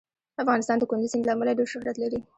افغانستان 0.43 0.77
د 0.79 0.83
کندز 0.89 1.09
سیند 1.11 1.25
له 1.27 1.33
امله 1.35 1.51
ډېر 1.57 1.67
شهرت 1.73 1.95
لري. 1.99 2.19